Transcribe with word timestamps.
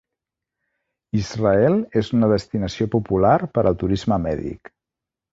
Israel 1.17 1.75
és 2.01 2.09
una 2.19 2.29
destinació 2.31 2.87
popular 2.95 3.35
per 3.57 3.65
al 3.73 3.77
turisme 3.83 4.17
mèdic. 4.25 4.73